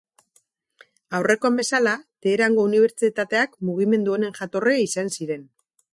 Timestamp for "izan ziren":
4.87-5.51